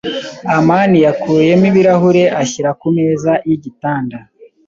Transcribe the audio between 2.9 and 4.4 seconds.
meza yigitanda.